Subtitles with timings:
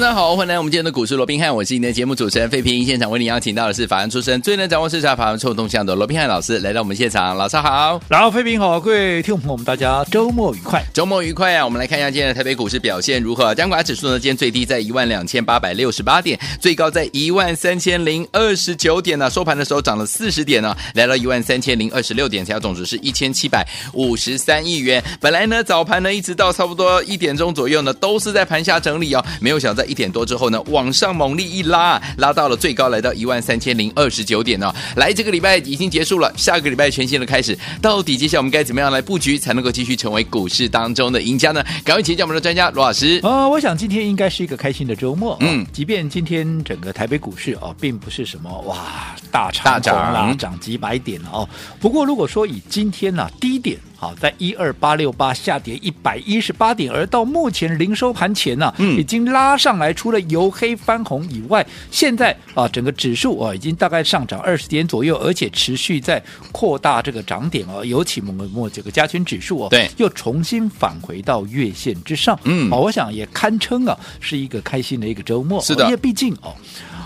[0.00, 2.82] 大家好，欢迎来到我们今天的股市罗宾汉，我是你的节目主持人费平。
[2.84, 11.64] 现场为你邀请到的是法案出身、最能掌握市场法案臭动向的罗宾汉老师来到我们现场，老师好，然后费平好，各位听众朋友们，大家周末愉快，周末愉快啊！
[11.64, 13.54] 我们来看一下今天的台北股市表现如何？
[13.54, 19.28] 加权指数呢，今天最低在一万两千八百六十八点，最高在一万三千零二十九点呢、啊。
[19.28, 23.62] 收盘的时候涨了四十点呢、啊，来到一万三千零二十六点，成交总值是一千七百
[23.92, 25.04] 五十三亿元。
[25.20, 30.60] 本来呢，早盘呢一直到差不多一点钟左右呢，都是在盘下整理哦，没有想在在一点多之后呢。
[30.68, 34.74] 往上猛力一拉，拉到了最高，来到一万三千零二十九点呢、哦。
[34.96, 37.58] 来，这个礼拜已经结束了，下个礼拜全新的开始。
[37.80, 41.62] 到底接下来我们该怎么样来布局，才能够继续成为股市当中的赢家呢？
[41.84, 43.18] 赶快请教我们的专家罗老师。
[43.24, 45.36] 呃，我想今天应该是一个开心的周末。
[45.40, 51.48] 嗯，即便今天整个台北股市啊、哦，并不是什么哇大涨大涨啦，涨几百点哦。
[51.80, 53.76] 不过如果说以今天呢、啊、低点。
[54.02, 76.52] 好，在一二八六八下跌一百一十八点，而到目前零收盘前呢、啊，嗯，已经拉上来，除了由黑翻红以外，现在啊，整个指数啊，已经大概上涨二十点左右，而且持续在扩大这个涨点啊，尤其某某这个加权指数哦、啊，对，又重新返回到月线之上，嗯，好，我想也堪称啊，是一个开心的一个周末，是的，因为毕竟哦，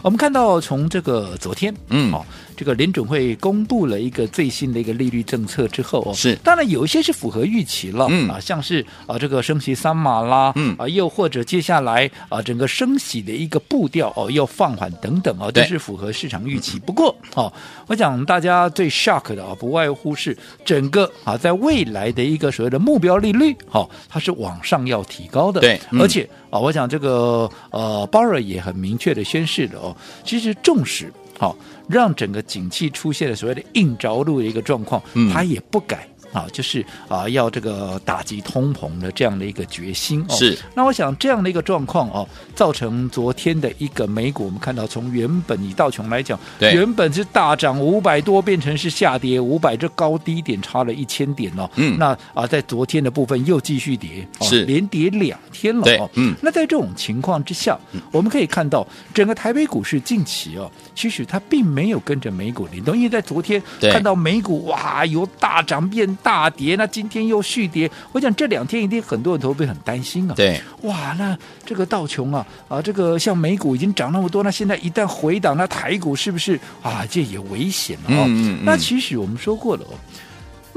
[0.00, 2.24] 我们看到从这个昨天，嗯，好。
[2.56, 6.34] 这个联准会公布了一个最新的一个利率政策之后哦，是。
[6.36, 8.28] 当然有一些是符合预期了，嗯。
[8.30, 10.74] 啊，像是啊这个升息三码啦，嗯。
[10.78, 16.78] 啊，又或者接下来啊整个升息的一个步调哦要放缓等等哦，都是符合市场预期。
[16.78, 17.52] 不过哦，
[17.86, 31.56] 我想大家最 shock 的啊，不外乎是整个啊在未来的一个所谓的目标利率，哦，它是往上要提高的，对，而且啊，我想这个呃鲍尔也很明确的宣示了哦，其实重视好。
[31.88, 36.08] 让整个景气出现了所谓的硬着陆的一个状况，嗯，他也不改。
[36.32, 40.34] 啊，就是啊，要这个打击通膨的这样的一个决心哦。
[40.34, 51.70] 是，那我想这样的一个状况哦，造成昨天的一个美股，我们看到从原本以道琼来讲，对，原本是大涨五百多，变成是下跌五百，这高低点差了一千点哦。
[51.76, 56.10] 嗯，那啊，在昨天的部分又继续跌，是、哦、连跌两天了哦。
[56.14, 57.78] 嗯，那在这种情况之下，
[58.10, 66.15] 我们可以看到整个台北股市近期哦，其实它并没有跟着美股联动，因为在昨天看到美股哇由大涨变。
[66.22, 70.34] 大跌，那今天又续跌，我想这两天一定很多人都会很担心啊。
[70.34, 78.24] 对，哇，那这个道琼啊，啊，这个像美股已经涨那么多，那现在一旦回档，那台股是不是啊，这也危险了啊？
[78.26, 78.64] 嗯嗯嗯。
[78.64, 79.94] 那其实我们说过了哦。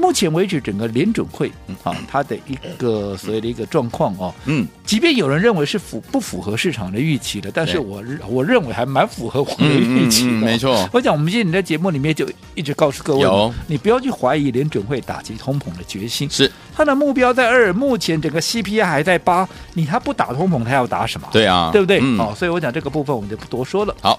[0.00, 1.52] 目前为止，整个联准会
[1.84, 10.32] 啊，它的一个所谓的一个状况哦，嗯，即便有人认为是符不符合市场的预期的，但是我我认为还蛮符合我的预期的。
[10.32, 21.28] 没错，我讲我们今天你在节目里面就一直告诉各位，你不要去怀疑联准会打击通膨的决心，是它的目标在二，目前整个 CPI 还在八，你还不打通膨，它要打什么？
[21.30, 22.00] 对啊，对不对？
[22.16, 23.94] 好，所以我讲这个部分我们就不多说了。
[24.00, 24.18] 好，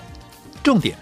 [0.64, 0.96] 重点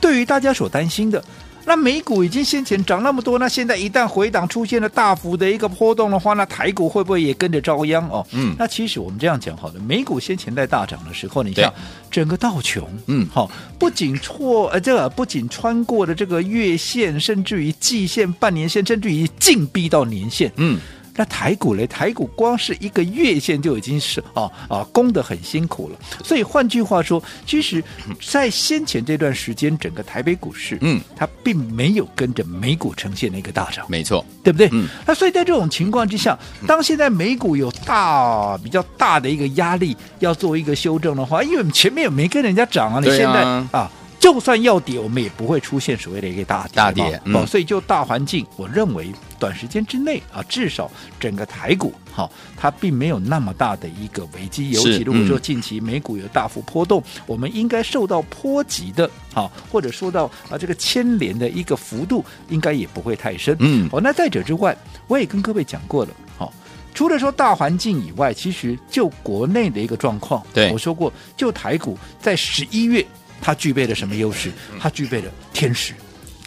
[0.00, 1.22] 对于大家所担心的。
[1.66, 8.24] 那美股已经先前涨那么多，那现在一旦回档出现了大幅的一个波动的话，那台股会不会也跟着遭殃哦？
[8.30, 11.72] 嗯，那其实我们这样讲好了，美股先前在大涨的时候，你像
[12.08, 13.50] 整个道琼，嗯，好，
[13.80, 20.78] 不仅错呃，这个不仅穿过了这个月线，甚至于季线、半年线，甚至于进逼到年线，嗯。
[21.16, 25.98] 那台股嘞，台股光是一个月线就已经是啊啊攻得很辛苦了。
[26.22, 27.82] 所以换句话说，其实，
[28.20, 34.68] 在先前这段时间，整个台北股市，嗯，它并没有跟着美股呈现那个大涨，没错，对不对？
[34.72, 34.86] 嗯。
[35.06, 43.68] 那所以在这种情况之下，当现在美股有大比较大的一个压力要做一个修正的话，因为前面也没跟人家涨啊，你现在啊。
[43.72, 43.90] 啊
[44.26, 46.72] 就算要跌，我们也不会出现所谓的一个大跌。
[46.74, 50.90] 大跌，嗯，所以就大环境，我认为短时间之内啊，至少
[51.20, 54.72] 整个台股哈、啊，它并没有那么大的一个危机。
[54.72, 63.56] 尤其如果说近期美股有大幅波动，嗯、我们应该受到波及的啊，或者说到啊这个牵连的一个幅度，应该也不会太深。
[63.60, 66.52] 嗯，哦，那再者之外，我也跟各位讲过了，好、啊，
[66.92, 73.06] 除了说大环境以外，其实就国内的一个状况，对我说过，就台股在十一月。
[73.40, 74.50] 它具备了什么优势？
[74.78, 75.92] 它具备了天时、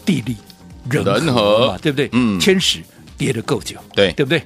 [0.06, 0.36] 地利、
[0.90, 1.04] 人
[1.34, 2.10] 和嘛，对不对？
[2.14, 2.80] 嗯，天时
[3.18, 4.44] 跌得够久，对，对不对？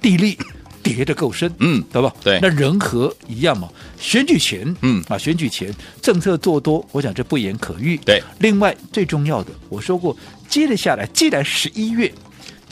[0.00, 0.38] 地利
[0.82, 2.12] 跌得够深，嗯，对吧？
[2.22, 3.68] 对那人和一样嘛，
[3.98, 7.96] 选举前，嗯啊，选举前政策做多，我想这不言可喻。
[8.04, 10.16] 对，另外最重要的，我说过，
[10.48, 12.12] 接着下来，既然十一月。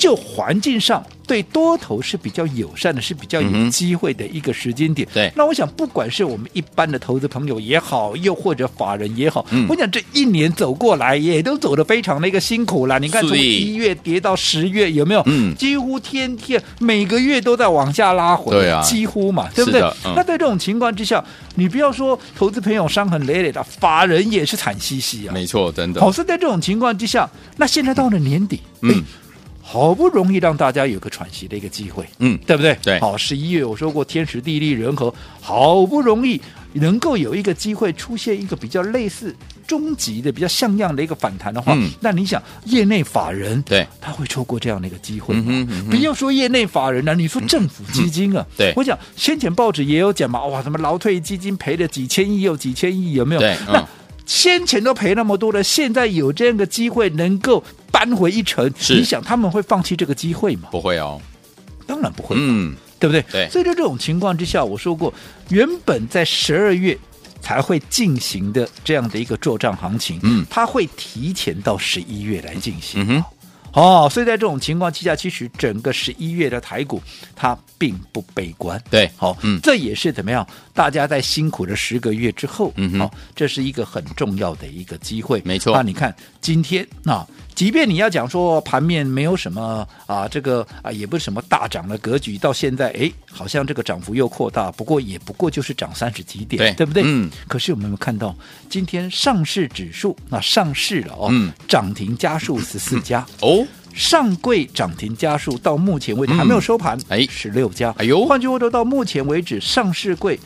[0.02, 5.06] 就环境上对多头是比较友善的，是比较有机会的一个时间点。
[5.12, 12.98] 嗯、对，那我想，不管是我们一般的投资朋友也好，又或者法人也好，嗯、我想这一年走过来也都走得非常的一个辛苦了。
[12.98, 15.22] 你看，从一月跌到十月，有没有？
[15.26, 18.50] 嗯，几乎天天每个月都在往下拉回。
[18.50, 19.80] 对啊，几乎嘛，对不对？
[20.04, 21.24] 嗯、那在这种情况之下，
[21.54, 25.32] 你不要说投资朋友伤痕累累的，法人也是惨兮兮啊。
[25.32, 26.00] 没错，真的。
[26.00, 29.04] 好，是在这种情况之下，那现在到了年底，嗯。
[29.72, 32.76] 好不容易让大家有个喘息的一个机会，嗯，对不对？
[32.82, 36.38] 对，好，十一月我说过天时地利人和，好不容易
[36.74, 39.34] 能够有一个机会出现一个比较类似
[39.66, 43.86] 终极的、比较像样的一个反弹的话，嗯、那你想，业内法人对。
[43.98, 45.44] 他会错过这样的一个机会吗？
[45.46, 53.40] 嗯嗯、不要说业内法人了、啊，你说政府基金啊，嗯、对，我讲先前报纸也有讲嘛，哇，什么劳退基金赔了几千亿又几千亿，有没有？
[53.40, 53.88] 对，嗯、那
[54.32, 57.62] 先前都赔那么多了，现在有这样的机会能够。
[57.92, 60.70] 扳回一城，你想他们会放弃这个机会吗？
[60.72, 61.20] 不会哦，
[61.86, 62.34] 当然不会。
[62.38, 63.22] 嗯，对不对？
[63.30, 63.46] 对。
[63.50, 65.12] 所以在这种情况之下，我说过，
[65.50, 66.98] 原本在十二月
[67.42, 73.22] 才会进行的这样的一个做账行情，嗯，它会提前到十一月来进行。
[73.74, 77.02] 哦，所以在这种情况之下，其实整个十一月的台股
[77.34, 78.82] 它并不悲观。
[78.90, 80.46] 对，好，嗯，这也是怎么样？
[80.74, 85.40] 大家在辛苦了十个月之后，嗯好，这是一个很重要的一个机会。
[85.44, 85.74] 没错。
[85.74, 87.26] 那你看今天啊。
[87.54, 97.02] 即便你要讲说盘面没有什么啊，这个啊也不是什么大涨的格局，到现在哎，好像这个涨幅又扩大，不过也不过就是涨三十几点，对，对不对？
[97.04, 97.30] 嗯。
[97.46, 98.34] 可是我们有没有看到
[98.68, 110.38] 今天上市指数那上市了哦，嗯，涨停家数十四家哦，上柜涨停家数到目前为止还没有收盘，哎，十六家，哎呦，换句话说，到目前为止上市柜。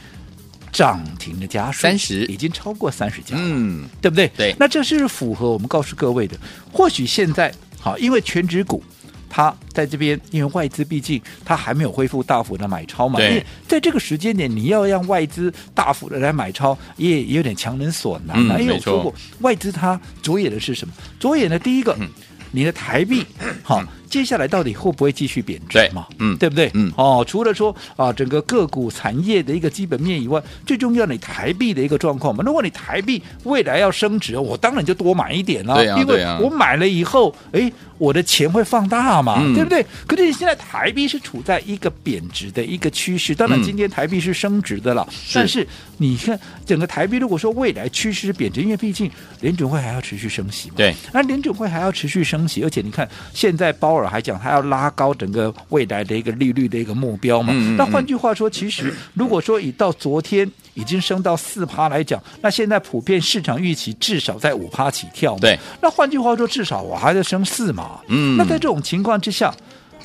[0.76, 4.31] 涨停的家数三十已经超过三十家，嗯，对不对？
[4.37, 6.37] 对，那这是符合我们告诉各位的。
[6.70, 7.50] 或许现在
[7.81, 8.84] 好，因为全职股
[9.31, 18.56] 它在这边，因为外资毕竟它还没有恢复大幅的买超嘛，对，在这个时间点，你要让外资大幅的来买超，也也有点强人所难啊。
[18.58, 20.93] 嗯、因为我说过，外资它着眼的是什么？
[21.19, 22.06] 着眼的第一个，嗯、
[22.50, 23.25] 你的台币
[23.62, 23.81] 好。
[23.81, 26.06] 嗯接下来到底会不会继续贬值嘛？
[26.20, 26.70] 嗯，对不对？
[26.72, 32.42] 嗯，哦，除了说啊，整个个股产业的一个基本面以外，最重要你台币的一个状况嘛。
[32.42, 39.84] 如果你台币未来要升值，我当然就多买一点了，对啊，因为我买了以后，哎，我的钱会放大嘛，嗯、对不对？
[40.06, 45.66] 可是你现在台币是处在一个贬值的一个趋势，当然今天台币是升值的了，嗯、但是
[45.98, 49.10] 你看整个台币，如果说未来趋势贬值，因为毕竟
[49.42, 69.55] 联准会还要持续升息嘛，对，那联准会还要持续升息，而且你看现在包尔还讲他要拉高整个未来的一个利率的一个目标嘛，嗯嗯嗯，那换句话说，其实如果说以到昨天已经升到四趴来讲，那现在普遍市场预期至少在五趴起跳嘛，对，那换句话说，至少我还在升四嘛，嗯，那在这种情况之下，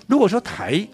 [0.07, 0.88] 如果说台。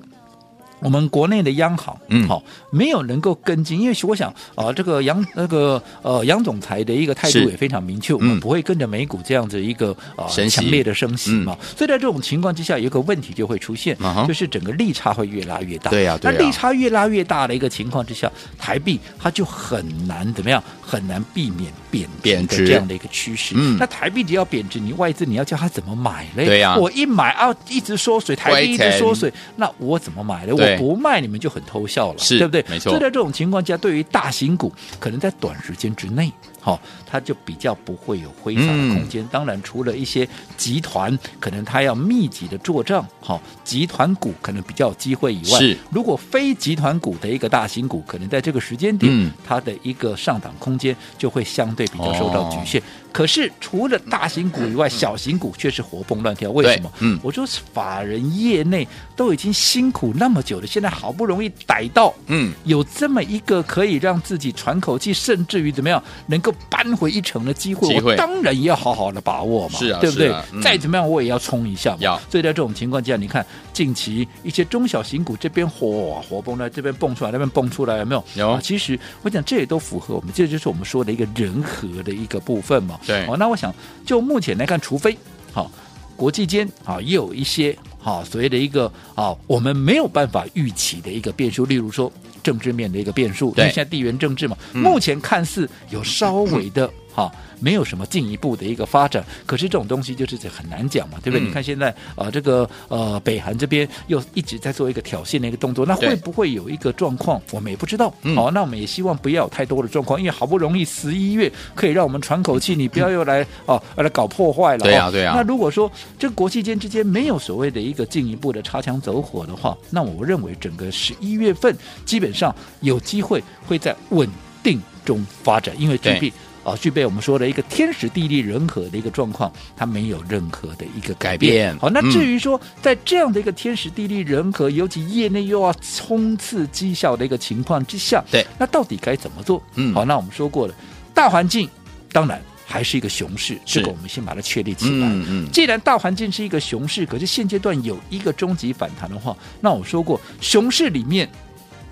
[0.79, 23.53] 我们国内的央行，嗯，好，没有能够跟进，因为我想啊、呃，这个杨那个呃杨总裁的一个态度也非常明确，我们不会跟着美股这样子一个啊、呃、强烈的升息嘛、嗯，所以在这种情况之下，有一个问题就会出现，嗯、就是整个利差会越拉越大，对呀，那利差越拉越大的一个情况之下，台币它就很难怎么样，很难避免贬值的这样的一个趋势。
[23.57, 26.45] 嗯，那台币只要贬值，你外资你要叫他怎么买嘞？
[26.45, 30.53] 对呀、啊，我一买啊，一直缩水，台币一直缩水，那我怎么买嘞？
[30.53, 32.63] 我不卖你们就很偷笑了，对不对？
[32.69, 32.91] 没错。
[32.91, 36.31] 所以在这种情况下，对于大型股，可能在短时间之内，
[36.67, 39.29] 好、哦，它就比较不会有挥洒的空间、嗯。
[39.31, 45.77] 当然，除了一些集团，可能它要密集的做账，好、哦，集团股可能比较有机会以外，是。
[45.89, 52.81] 如果非集团股的一个大型股，可能在这个时间点，嗯、它的一个上档空间就会相对比较受到局限。
[52.81, 52.83] 哦
[53.17, 56.51] 可是除了大型股以外，小型股却是活蹦乱跳。
[56.51, 56.91] 为什么？
[56.99, 57.43] 嗯，我说
[57.73, 70.31] 法人业内都已经辛苦那么久了，现在好不容易逮到，嗯，有这么一个可以让自己喘口气，甚至于怎么样能够扳回一城的机会，我当然也要好好的把握嘛，是啊，对不对？
[70.31, 72.21] 啊嗯、再怎么样我也要冲一下嘛。
[72.29, 73.43] 所以在这种情况下，你看
[73.73, 78.23] 近期一些中小型股这边火活蹦乱，这边蹦出来，那边蹦出来，有没有？
[78.35, 78.51] 有。
[78.51, 82.99] 啊、其实我讲这也都符合我们，这就是我们说的一个人和的一个部分嘛。
[83.07, 83.25] 对。
[83.25, 83.73] 哦，那我想。
[84.05, 85.17] 就目前来看，除非
[85.51, 85.69] 好
[86.15, 92.09] 国际间啊也有一些好所谓的一个啊我们没有办法预期的一个变数，例如说
[92.41, 99.25] 政治面的一个变数，因为现在地缘政治嘛，目前看似有稍微的哈，没有什么进一步的一个发展。
[99.43, 101.43] 可是这种东西就是很难讲嘛，对不对？
[101.43, 107.41] 嗯、你看现在啊、呃，这个呃，北韩这边又一直在做一个挑衅的一个动作，那会不会有一个状况？
[107.49, 108.09] 我们也不知道。
[108.09, 114.83] 好、嗯哦，那我们也希望不要有太多的状况，因为好不容易十一月可以让我们喘口气，你不要又来哦来搞破坏了。
[114.83, 115.33] 对啊，对啊。
[115.35, 124.29] 那如果说这个国际间之间没有所谓的一个进一步的擦枪走火的话，那我认为整个十一月份基本上有机会会在稳
[124.61, 126.31] 定中发展，因为具备
[126.67, 131.73] 啊具备我们说的一个天时地利人和的一个状况，它没有任何的一个改变。
[131.79, 139.63] 好，那至于说在这样的一个天时地利人和，尤其业内又要冲刺绩效的一个情况之下，对，那到底该怎么做？
[139.75, 140.75] 嗯，好，那我们说过了，
[141.13, 141.69] 大环境
[142.11, 145.07] 当然还是一个熊市，这个我们先把它确立起来。
[145.07, 151.29] 嗯嗯，既然大环境是一个熊市，可是现阶段有一个终极反弹的话，那我说过，熊市里面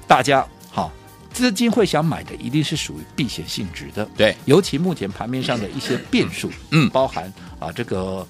[0.05, 0.45] 大家。
[1.35, 8.25] 资金会想买的一定是属于避险性质的，对，尤其目前盘面上的一些变数，嗯，包含啊这个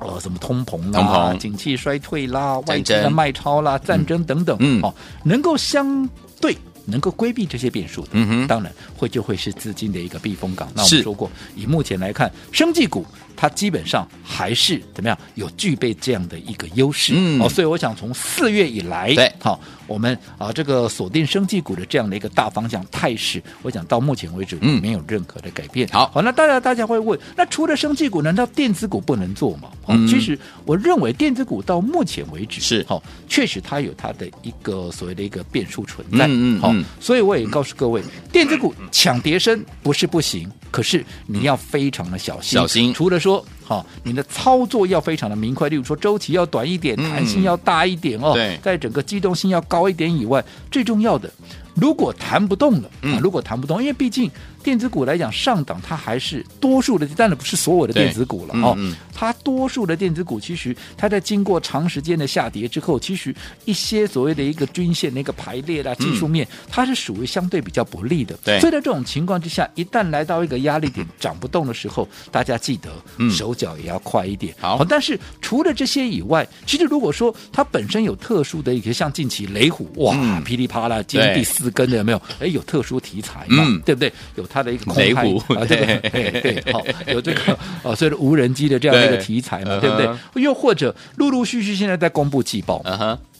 [0.00, 6.08] 呃什么通膨啦、啊、景气衰退啦、外资的卖超啦、战争等等，嗯，哦，能够相
[6.40, 10.68] 对能够规避这些变数的，嗯哼，当然会就会是资金的一个避风港。
[10.74, 19.60] 那我们说过，以目前来看，生技股它基本上还是怎么样，有具备这样的一个优势，嗯，哦，所以我想从四月以来，对，好。
[19.86, 25.86] 我们啊，这个锁定生技股的这样的一个大方向态势，我讲到目前为止没有任何的改变。
[25.88, 29.70] 嗯、好，好，那大家大家会问，那除了生技股，难道电子股不能做吗？
[29.88, 36.26] 嗯、其实我认为电子股到目前为止是好，确实它有它的一个所谓的一个变数存在。
[36.26, 42.58] 嗯嗯，好，所以我也告诉各位，电子股抢跌升不是不行，可是你要非常的小心。
[42.58, 43.44] 小心，除了说。
[43.64, 48.34] 好，你的操作要非常的明快，例如说周期要短一点，弹性要大一点哦。
[48.34, 51.30] 对，在整个机动性要高一点以外，最重要的，
[51.74, 54.30] 如果弹不动了啊，如果弹不动，因为毕竟。
[54.64, 58.74] 电子股来讲，上档它还是多数的，当然不是所有的电子股了哦。
[59.12, 68.38] 它多数的电子股，其实它在经过长时间的下跌之后，其实一些所谓的一个均线的一个排列啦、技术面，嗯、它是属于相对比较不利的。
[68.42, 72.90] 对，所以在这种情况之下，一旦来到一个压力点涨不动的时候，大家记得
[73.30, 74.54] 手脚也要快一点。
[74.58, 82.22] 好、嗯，但是除了这些以外，其实如果说它本身有特殊的一些，像近期雷虎哇、嗯、噼里啪啦，今天第四根的有没有？
[82.40, 83.64] 哎，有特殊题材嘛？
[83.66, 84.12] 嗯、对不对？
[84.36, 84.44] 有。
[84.46, 90.08] 它的一个雷虎啊， 对对对， 好，有这个哦，所谓的无人机的这样的一个题材嘛，对不对？
[90.42, 92.80] 又或者陆陆续续现在在公布季报，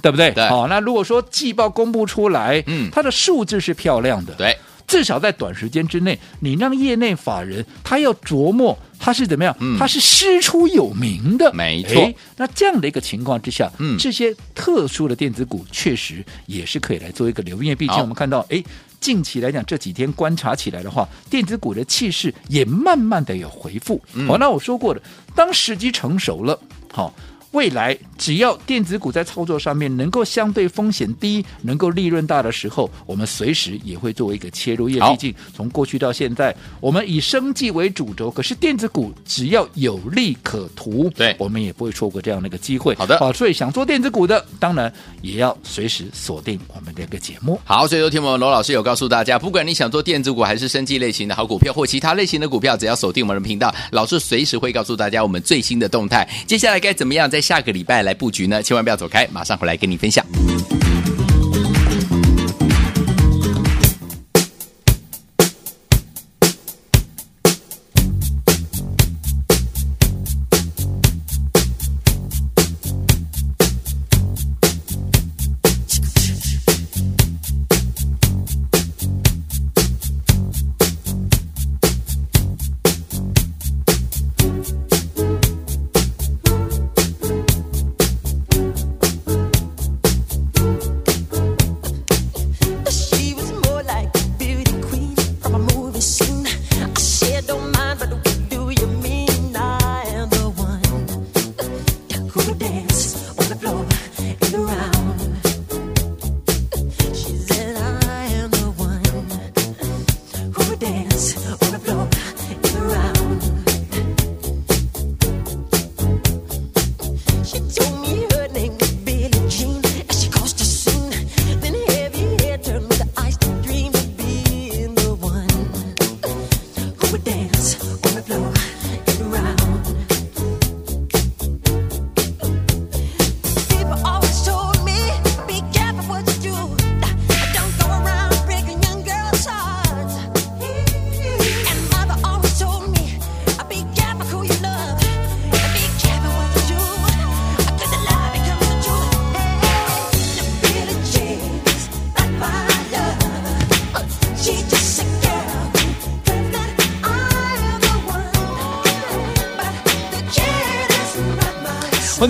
[0.02, 0.32] 对不对？
[0.48, 12.12] 好，那如果说季报公布出来，嗯，它的数字是漂亮的，对，至少在短时间之内，你让业内法人他要琢磨他是怎么样，他是师出有名的，没错。
[12.36, 18.62] 那这样的一个情况之下，嗯，这些特殊的电子股确实也是可以来做一个留意，因为毕竟我们看到，哎。
[19.00, 23.98] 近期来讲，这几天观察起来的话，电子股的气势也慢慢的有回复。
[23.98, 25.02] 好、嗯哦，那我说过的，
[25.34, 26.58] 当时机成熟了，
[26.90, 27.12] 好、哦。
[27.54, 34.88] 未来只要电子股在操作上面能够相对风险低、能够利润大的时候，我们随时也会作为一个切入。
[34.88, 42.94] 因为毕竟从过去到现在，我们以生计为主轴，可是电子股只要有利可图，对，我们也不会错过这样的一个机会。
[42.96, 44.92] 好的，好，所以想做电子股的，当然
[45.22, 47.58] 也要随时锁定我们的一个节目。
[47.64, 56.28] 好，所以昨天我们罗老师有告诉大家，不管你想做电子股还是生计类型的好股票，或其他类型的股票，只要锁定我们的频道，老师随时会告诉大家我们最新的动态。
[56.46, 58.62] 接下来该怎么样在下个礼拜来布局呢？
[58.62, 60.24] 千万不要走开，马上回来跟你分享。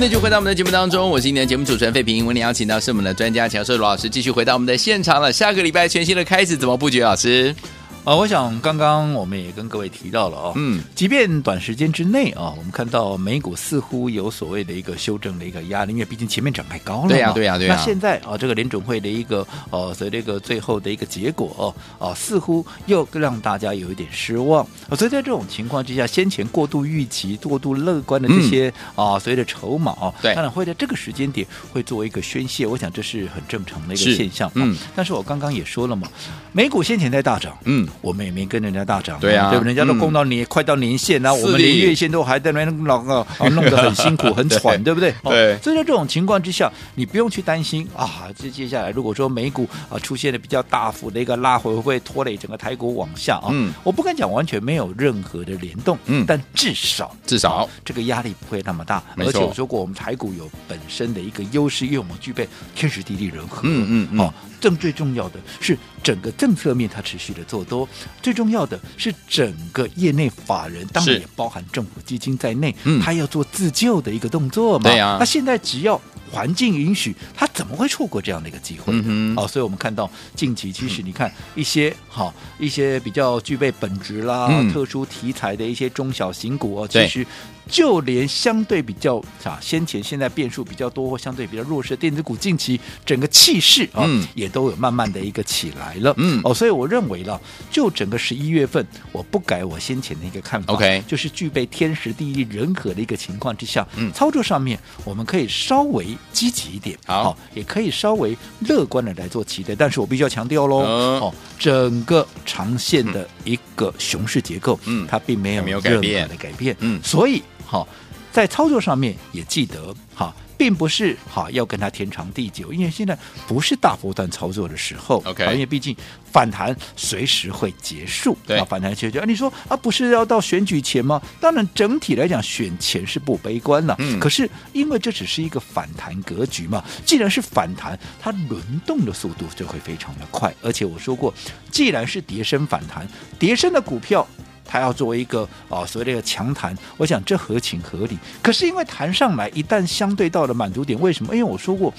[0.04, 2.26] 欢迎继续回到我们的节目当中，我是今天的节目主持人费平。
[2.26, 5.32] 我们邀请到是我们的专家强势罗老师，继续回到我们的现场了。
[5.32, 7.00] 下个礼拜全新的开始，怎么布局？
[7.00, 7.56] 老师？
[8.04, 17.76] 啊，我想刚刚我们也跟各位提到了哦，嗯，即便短时间之内啊，我们看到美股似乎有所谓的一个修正的一个压力，因为毕竟前面涨太高了嘛，对呀、啊，对呀、啊，对呀、啊。
[17.78, 34.76] 那现在啊，这个联准会的一个呃，所以这个最后的一个结果哦，啊，似乎又让大家有一点失望啊，所以在这种情况之下，先前过度预期、过度乐观的这些、嗯、啊，所谓的筹码啊，对，当然会在这个时间点会作为一个宣泄，我想这是很正常的一个现象，嗯。
[34.94, 36.06] 但是我刚刚也说了嘛，
[36.52, 38.64] 美股先前在大涨，嗯，我们也没跟。
[38.64, 39.64] 人家大涨，对啊，对不？
[39.66, 45.14] 人家都攻到年、嗯、快到年线了，我们连月线都还在那边老个啊，弄得很 辛苦很喘，对， 对不对？
[45.22, 45.58] 对、哦。
[45.62, 48.22] 所以在这种情况之下，你不用去担心啊。
[48.38, 53.48] 这接下来如果说美股啊出现了比较大幅的一个拉回，会不会拖累整个台股往下啊？
[53.50, 53.70] 嗯。
[53.82, 59.02] 我不敢讲完全没有任何的联动，嗯，但至少至少、啊、这个压力不会那么大。
[59.18, 63.60] 而且我说过，我们台股有本身的一个优势，因为我们具备天时地利人和。
[63.64, 64.20] 嗯嗯嗯。
[64.20, 67.83] 哦，正最重要的是整个政策面它持续的做多，
[68.22, 69.52] 最重要的是整。
[69.72, 72.72] 个业内法人，当然也包含政府基金在内，
[73.02, 74.84] 他要做自救的一个动作嘛。
[74.84, 76.00] 对呀，那现在只要
[76.30, 78.92] 环境允许，他怎么会错过这样的一个机会？
[78.94, 87.26] 嗯哦，所以我们看到近期，其实你看一些好一些比较具备本质啦、特殊题材的一些中小型股哦，其实。
[87.68, 96.14] 就连相对比较啊，先前现在变数比较多或相对比较弱势的电子股，近期整个气势啊，嗯、也都有慢慢的一个起来了。
[96.18, 97.40] 嗯，哦，所以我认为了，
[97.70, 100.72] 就整个十一月份，我不改我先前的一个看法。
[100.74, 109.74] OK，就是具备天时地利人和的一个情况之下，嗯，操作上面我们可以稍微积极一点，好、哦，也可以稍微乐观的来做期待。
[109.74, 117.42] 但是我必须要强调喽，嗯、哦，整个长线的一个熊市结构，嗯，它并没有任何的改变，嗯，所以。
[117.74, 117.88] 好，
[118.30, 125.20] 在操作上面也记得，哈，并不是哈要跟他天长地久，因为现在不是大波段操作的时候。
[125.24, 125.96] OK，因为毕竟
[126.30, 128.38] 反弹随时会结束。
[128.46, 131.20] 对，反弹结束啊，你说啊，不是要到选举前吗？
[131.40, 133.96] 当然，整体来讲，选前是不悲观了。
[133.98, 140.54] 嗯，可是因为这只是一个反弹格局嘛，既然是反弹，它轮动的速度就会非常的快。
[140.62, 141.34] 而且我说过，
[141.72, 143.04] 既然是跌升反弹，
[143.36, 144.24] 跌升的股票。
[144.64, 148.18] 它要作为一个啊、哦、所谓的一个强弹，我想这合情合理。
[148.42, 151.34] 可是因为弹上来，一旦相对到了满足点，为什么？
[151.34, 151.92] 因为我说过，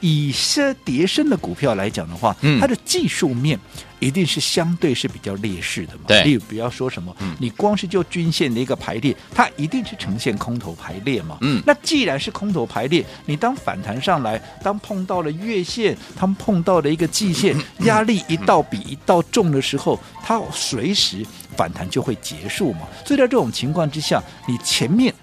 [0.00, 3.58] 以些跌深的股票来讲的话，嗯、它的技术面
[4.00, 6.00] 一定是相对是比较劣势的嘛。
[6.06, 11.38] 对，例如不要说什么，嗯、你光是就均线的一个排列，它一定是呈现空头排列嘛。
[11.40, 21.24] 嗯，那既然是空头排列，你当反弹上来，当碰到了月线，他们碰到了一个季线， 压力一道比一道重的时候，它随时。
[21.56, 25.14] 反弹就会结束嘛，所以在这种情况之下，你前面。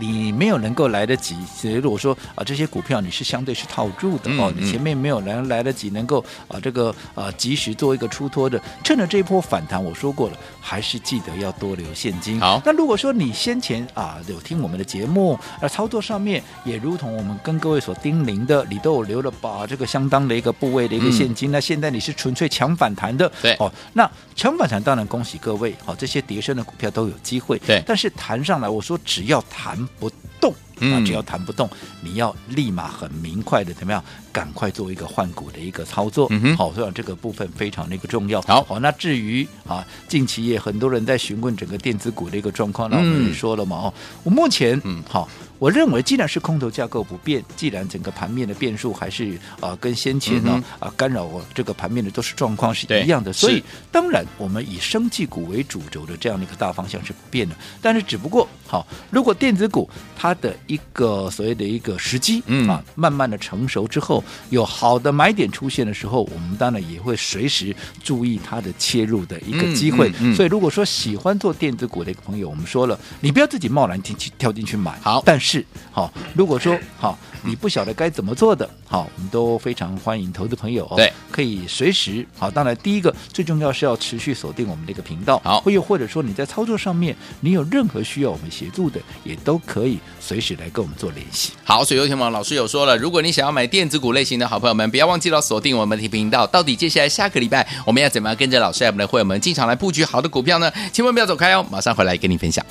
[0.00, 12.40] 你没有能够来得及，所以如果说啊这些股票你是相对是套住的、嗯、哦，你前面没有来来得及能够啊这个啊及时做一个出脱的，趁着这一波反弹，我说过了，还是记得要多留现金。
[12.40, 23.54] 好，那如果说你先前啊有听我们的节目，而操作上面也如同我们跟各位所叮咛的，你都有留了把这个相当的一个部位的一个现金，嗯、那现在你是纯粹抢反弹的，对。
[23.58, 29.78] 哦，那抢反弹当然恭喜各位，好、哦、这些跌升的股票都有机会，对，但是谈上来，我说只要弹。
[29.98, 31.68] 不动，那只要弹不动，
[32.00, 34.02] 你要立马很明快的怎么样？
[34.32, 36.28] 赶快做一个换股的一个操作。
[36.30, 38.40] 嗯、好，所以这个部分非常的一个重要。
[38.42, 45.28] 好，好，那至于啊，近期也很多人在询问整个电子股的一个状况，那我们也说了嘛，哦，我目前嗯，好。
[45.58, 53.62] 我认为，既然是空头架构不变，既然整个盘面的变数还是啊、呃、跟先前呢啊、呃、干扰我这个盘面的都是状况是一样的，所以
[53.92, 57.54] 当然我们以生技股为主轴的这样的一个大方向是不变的。
[57.82, 70.10] 但是只不过好，如果电子股它的一个所谓的一个时机啊慢慢的成熟之后，有好的买点出现的时候，我们当然也会随时注意它的切入的一个机会。
[70.34, 75.50] 所以如果说喜欢做电子股的一个朋友，我们说了，你不要自己贸然进去跳进去买，好，但是。
[75.50, 82.50] 是好，如果说好，你不晓得该怎么做的，好，我们都非常欢迎投资朋友，对，可以随时好。
[82.50, 91.52] 当然，第一个最重要是要持续锁定我们这个频道，好，或又或者说你在操作上面你有任何需要我们协助的，也都可以随时来跟我们做联系。
[91.64, 96.46] 好，所以有天王老师有说了，如果你想要买电子股类型的好朋友们，不要忘记了锁定我们的频道。
[96.46, 100.70] 到底接下来下个礼拜我们要怎么样跟着老师我们的会员们进场来布局好的股票呢？
[100.92, 102.64] 千万不要走开哦，马上回来跟你分享。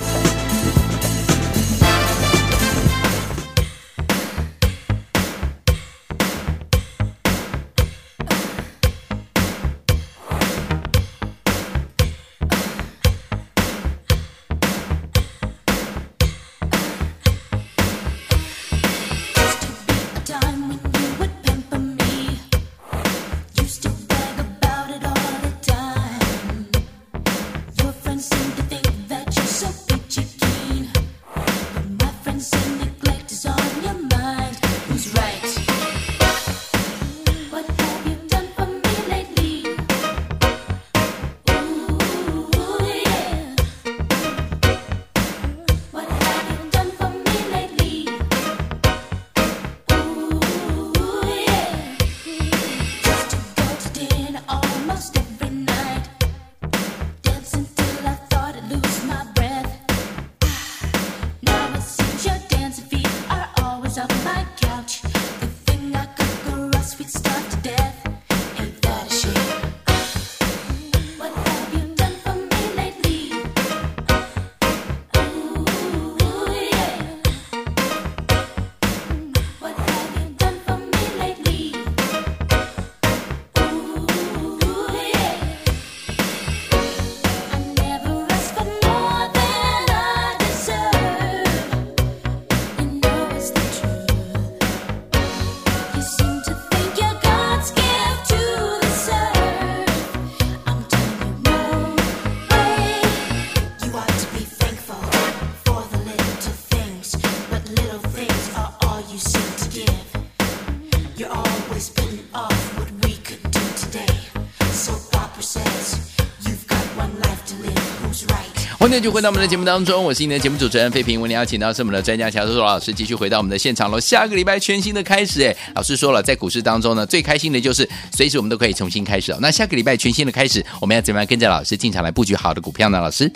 [118.99, 121.21] 继续回到我们的节目当中，我是你的节目主持人费平。
[121.21, 123.97] 为您邀请到是我们的专家乔叔叔老师，继续回到我们的现场喽。
[123.97, 129.37] 下个礼拜全新的开始，哎，老师说了，在股市当中呢，最开心的就是随时我们都可以重新开始哦。
[129.39, 132.99] 那下个礼拜全新的开始，我们要怎么样跟着老师进场来布局好的股票呢？
[132.99, 133.31] 老师？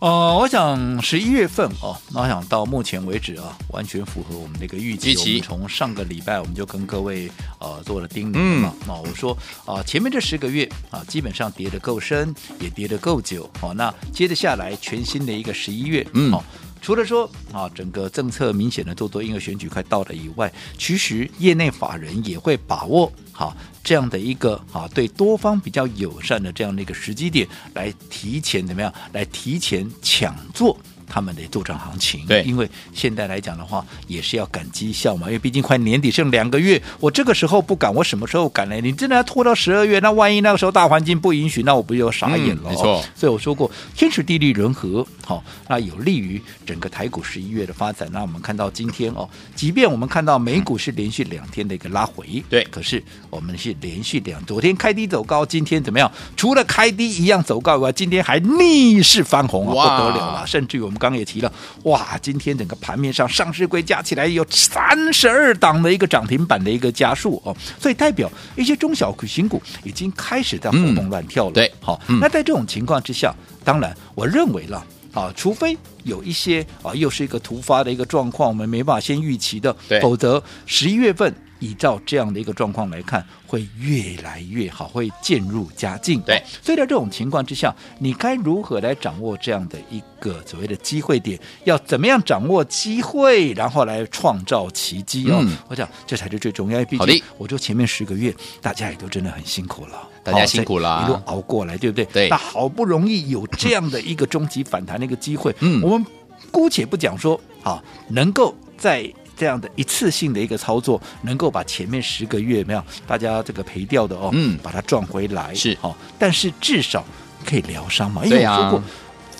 [0.00, 5.10] 呃，我想十一月份哦，那我想到目前为止啊，完全符合我们的一个预期。
[5.10, 5.30] 预期。
[5.48, 9.32] 我们从上个礼拜我们就跟各位呃做了叮咛嘛，那、嗯、我说
[9.64, 13.50] 啊、呃，前面这十个月啊，基本上跌得够深，也跌得够久。
[13.60, 16.32] 好、哦，那接着下来全新的一个十一月，嗯，
[16.80, 23.52] 除了说啊，整个政策明显的做多，因为选举快到了以外，其实业内法人也会把握好。
[23.88, 28.92] 这样的一个啊，对多方比较友善的这样的一个时机点，来提前怎么样？
[29.14, 30.78] 来提前抢做。
[31.08, 38.76] 他们的做涨行情，对，因为现在来讲的话，也是要赶绩效嘛，因为毕竟快年底剩两个月，我这个时候不赶，我什么时候赶呢？
[38.80, 42.62] 你真的要拖到十二月，那万一那个时候大环境不允许，那我不就傻眼了？
[42.66, 48.08] 嗯、没错，所以我说过，天时地利人和，好、哦，那有利于整个台股十一月的发展。
[48.12, 56.10] 那我们看到今天哦，即便我们看到美股是连续两天的一个拉回，对、嗯，可是我们是连续两，昨天开低走高，今天怎么样？
[56.36, 61.52] 除了开低一样走高以外，今天还逆势翻红啊，不得了了，甚至于我们刚刚也提了。
[61.84, 71.52] 哇，今天整个盘面上上市柜加起来有三十二档的一个涨停板的一个家数哦，所以代表一些中小型股已经开始在活蹦乱跳了。
[71.52, 73.34] 嗯、对，好，那在这种情况之下，
[73.64, 81.34] 当然我认为了啊，除非有一些啊又是一个突发的一个状况，我们没办法先预期的，否则十一月份。
[81.60, 86.20] 依照这样的一个状况来看，会越来越好，会渐入佳境。
[86.20, 91.38] 对，所以在这种情况之下，你该如何来掌握这样的一个所谓的机会点？
[91.64, 95.38] 要怎么样掌握机会，然后来创造奇迹哦？
[95.42, 96.84] 嗯、我想这才是最重要。
[96.84, 102.04] 毕竟，我说前面十个月大家也都真的很辛苦了，大家辛苦了，一路熬过来，对不对？
[102.06, 102.28] 对。
[102.28, 106.06] 那好不容易有这样的一个终极反弹的一个机会，嗯，我们
[106.50, 109.12] 姑且不讲说啊，能够在。
[109.38, 117.04] 这样的一次性的一个操作，能够把前面十个月没有大家这个赔掉的哦，嗯，把它赚回来是好、哦，但是至少
[117.46, 118.24] 可以疗伤嘛。
[118.24, 118.82] 因为我说过，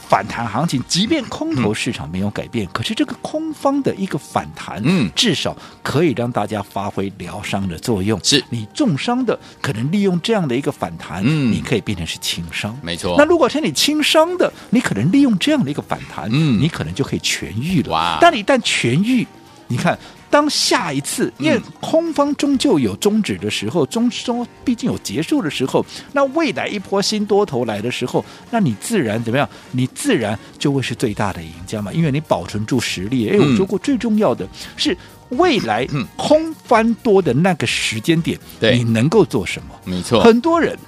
[0.08, 8.18] 反弹行情，即便空头市场没有改变，嗯、可是这个空方的一个反弹，嗯，至少可以让大家发挥疗伤的作用。
[8.22, 13.16] 是你重伤的，可能利用这样的一个反弹，嗯，你可以变成是轻伤，没错。
[13.18, 17.90] 那如果是你轻伤的，你可能利用这样的一个反弹，嗯，你可能就可以痊愈了。
[17.90, 18.18] 哇！
[18.20, 19.26] 但你一旦痊愈。
[19.68, 19.96] 你看，
[20.30, 29.48] 当下一次，因为空方终究有终止的时候，终终毕竟有结束的时候，那未来一波新多头来的时候，那你自然怎么样？
[29.72, 33.28] 你自然就会是最大的赢家嘛，因为你保存住实力。
[33.28, 34.96] 哎，我说过，最重要的是
[35.30, 39.74] 未来空翻多的那个时间点，你能够做什么？
[39.84, 40.78] 没错，很多人。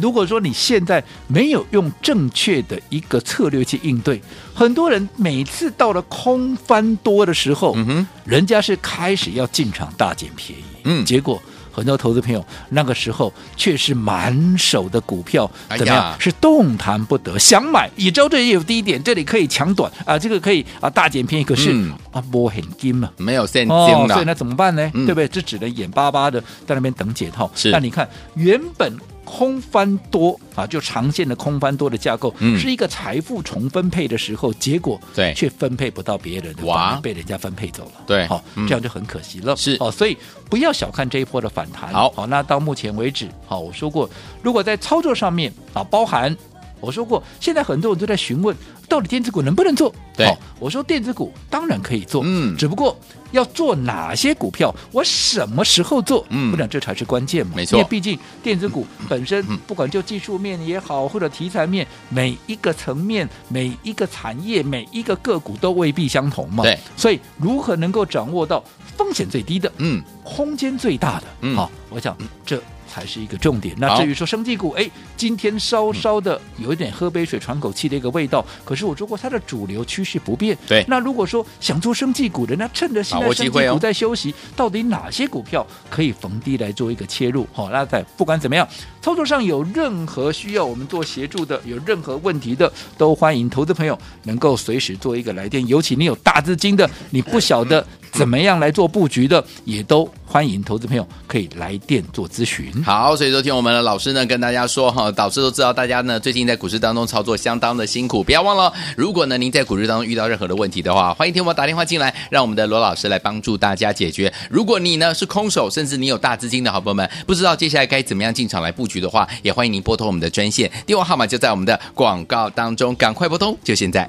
[0.00, 4.20] 如果说你现在没有用正确的一个策略去应对，
[4.54, 16.12] 很多人每次到了空翻多的时候，嗯哼，人家是开始要进场大捡便宜，嗯，结果很多投资朋友那个时候却是满手的股票，怎么样？
[16.12, 24.90] 哎、是动弹不得，想买也知道这里有低点，这里可以抢短啊，这个可以啊大捡便宜，可是、嗯、啊摸很金嘛，没有现金、哦、所以那怎么办呢？
[24.94, 25.28] 嗯、对不对？
[25.28, 27.50] 这只能眼巴巴的在那边等解套。
[27.54, 28.98] 是，那你看原本。
[29.24, 35.32] 空翻多啊，就长线的空翻多的架构，嗯、是一个财富重分配的时候，结果对。
[35.34, 39.56] 却分配不到别人的，哇，被人家分配走了，对，好、嗯，这样就很可惜了。
[39.56, 39.76] 是。
[39.80, 40.16] 哦，所以
[40.50, 41.92] 不要小看这一波的反弹。
[41.92, 44.08] 好，好，那到目前为止，好，我说过，
[44.42, 46.36] 如果在操作上面啊，包含
[46.82, 48.54] 我说过，现在很多人都在询问，
[48.88, 49.94] 到底电子股能不能做？
[50.14, 50.26] 对，
[50.58, 52.94] 我说电子股当然可以做，嗯，只不过。
[53.32, 54.74] 要做哪些股票？
[54.92, 56.22] 我什么时候做？
[56.28, 57.54] 嗯，我想这才是关键嘛。
[57.56, 66.62] 没错，因为毕竟电子股本身，不管就技术面也好，或者题材面，每一个层面、每一个产业、每一个个股都未必相同嘛。
[66.62, 68.62] 对，所以如何能够掌握到
[68.98, 72.14] 风险最低的，嗯，空间最大的，嗯，好，我想
[72.44, 72.62] 这。
[72.92, 73.74] 才是一个重点。
[73.78, 78.44] 那至于说生技股，哎，今天稍稍的有一点喝杯水喘口气的一个味道。
[78.66, 80.56] 可是我说过，它的主流趋势不变。
[80.68, 80.84] 对。
[80.86, 87.46] 那如果说想做生技股的，那趁着现在生技股在休息，到底哪些股票可以逢低来做一个切入？
[87.52, 88.68] 好，那在不管怎么样，
[89.00, 95.66] 操作上有任何需要我们做协助的，有任何问题的，都欢迎投资朋友能够随时做一个来电。
[95.66, 97.86] 尤其你有大资金的，你不晓得。
[98.12, 102.70] 怎么样来做布局的，也都欢迎投资朋友可以来电做咨询。
[102.84, 114.32] 好，所以昨天我们的老师呢跟大家说哈，导师都知道大家呢最近在股市当中操作相当的辛苦，不要忘了，如果呢您在股市当中遇到任何的问题的话，欢迎听我打电话进来，让我们的罗老师来帮助大家解决。
[114.50, 124.08] 如果你呢是空手，甚至你有大资金的好朋友们，不知道接下来该怎么样进场来布局的话，也欢迎您拨通我们的专线，电话号码就在我们的广告当中，赶快拨通，就现在。